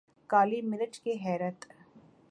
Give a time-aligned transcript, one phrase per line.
[0.29, 1.65] کالی مرچ کے حیرت